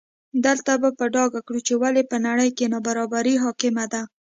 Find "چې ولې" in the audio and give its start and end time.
1.67-2.03